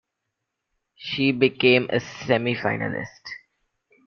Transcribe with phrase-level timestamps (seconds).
[0.95, 3.21] She became a semi-finalist.